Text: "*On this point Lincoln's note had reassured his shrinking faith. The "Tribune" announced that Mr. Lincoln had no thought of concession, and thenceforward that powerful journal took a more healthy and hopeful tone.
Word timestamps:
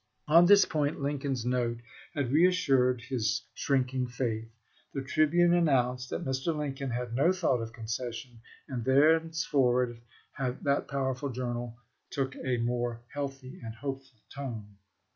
"*On 0.37 0.47
this 0.47 0.65
point 0.65 0.99
Lincoln's 0.99 1.45
note 1.45 1.79
had 2.15 2.31
reassured 2.31 3.01
his 3.01 3.43
shrinking 3.53 4.07
faith. 4.07 4.49
The 4.95 5.03
"Tribune" 5.03 5.53
announced 5.53 6.09
that 6.09 6.25
Mr. 6.25 6.57
Lincoln 6.57 6.89
had 6.89 7.13
no 7.13 7.31
thought 7.31 7.61
of 7.61 7.71
concession, 7.71 8.41
and 8.67 8.83
thenceforward 8.83 10.01
that 10.39 10.87
powerful 10.87 11.29
journal 11.29 11.77
took 12.09 12.35
a 12.37 12.57
more 12.57 13.03
healthy 13.13 13.59
and 13.63 13.75
hopeful 13.75 14.17
tone. 14.33 14.77